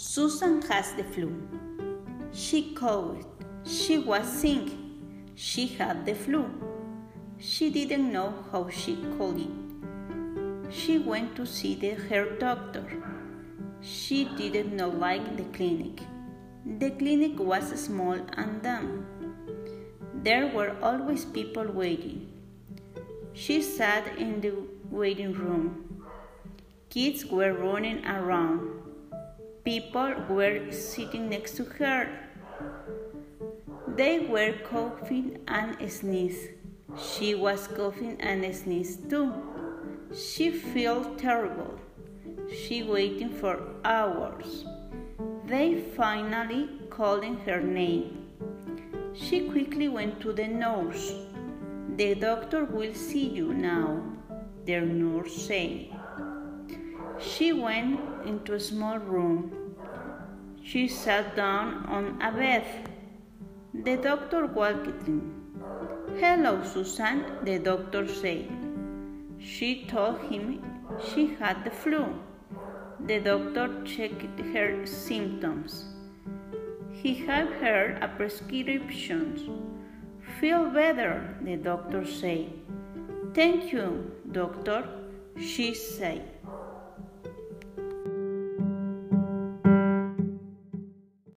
Susan 0.00 0.62
has 0.62 0.92
the 0.92 1.02
flu. 1.02 1.28
She 2.32 2.72
coughed. 2.72 3.26
She 3.64 3.98
was 3.98 4.28
sick. 4.28 4.68
She 5.34 5.66
had 5.66 6.06
the 6.06 6.14
flu. 6.14 6.44
She 7.38 7.68
didn't 7.68 8.12
know 8.12 8.32
how 8.52 8.68
she 8.68 8.94
called 9.16 9.40
it. 9.40 10.72
She 10.72 10.98
went 10.98 11.34
to 11.34 11.44
see 11.44 11.74
the 11.74 11.90
her 12.10 12.38
doctor. 12.38 12.86
She 13.80 14.26
did 14.36 14.54
not 14.54 14.72
know 14.76 14.88
like 14.88 15.36
the 15.36 15.48
clinic. 15.58 16.06
The 16.78 16.90
clinic 16.92 17.40
was 17.40 17.74
small 17.84 18.24
and 18.36 18.62
dumb. 18.62 19.04
There 20.14 20.46
were 20.46 20.76
always 20.80 21.24
people 21.24 21.72
waiting. 21.72 22.32
She 23.32 23.60
sat 23.62 24.16
in 24.16 24.40
the 24.40 24.54
waiting 24.92 25.32
room. 25.32 26.04
Kids 26.88 27.26
were 27.26 27.52
running 27.52 28.06
around. 28.06 28.77
People 29.68 30.14
were 30.30 30.72
sitting 30.72 31.28
next 31.28 31.56
to 31.56 31.64
her. 31.64 32.08
They 33.96 34.20
were 34.20 34.54
coughing 34.64 35.40
and 35.46 35.76
sneezing. 35.92 36.54
She 36.96 37.34
was 37.34 37.66
coughing 37.66 38.16
and 38.18 38.56
sneezing 38.56 39.10
too. 39.10 39.34
She 40.16 40.50
felt 40.50 41.18
terrible. 41.18 41.78
She 42.50 42.82
waited 42.82 43.34
for 43.34 43.60
hours. 43.84 44.64
They 45.44 45.82
finally 45.98 46.70
called 46.88 47.26
her 47.44 47.60
name. 47.60 48.24
She 49.12 49.50
quickly 49.50 49.88
went 49.88 50.18
to 50.22 50.32
the 50.32 50.48
nurse. 50.48 51.12
The 51.96 52.14
doctor 52.14 52.64
will 52.64 52.94
see 52.94 53.28
you 53.28 53.52
now, 53.52 54.00
the 54.64 54.80
nurse 54.80 55.36
said. 55.36 55.88
She 57.20 57.52
went 57.52 58.00
into 58.24 58.54
a 58.54 58.60
small 58.60 58.98
room. 58.98 59.57
She 60.70 60.86
sat 60.86 61.34
down 61.34 61.86
on 61.86 62.20
a 62.20 62.30
bed. 62.30 62.66
The 63.72 63.96
doctor 63.96 64.44
walked 64.44 65.08
in. 65.08 65.22
Hello, 66.20 66.62
Susan, 66.62 67.24
the 67.42 67.58
doctor 67.58 68.06
said. 68.06 68.50
She 69.38 69.86
told 69.86 70.20
him 70.30 70.60
she 71.08 71.34
had 71.40 71.64
the 71.64 71.70
flu. 71.70 72.02
The 73.00 73.18
doctor 73.20 73.82
checked 73.86 74.40
her 74.52 74.84
symptoms. 74.84 75.86
He 76.92 77.14
gave 77.14 77.50
her 77.64 77.98
a 78.02 78.08
prescription. 78.08 79.24
Feel 80.38 80.66
better, 80.66 81.34
the 81.40 81.56
doctor 81.56 82.04
said. 82.04 82.52
Thank 83.32 83.72
you, 83.72 84.12
doctor, 84.32 84.86
she 85.40 85.72
said. 85.72 86.28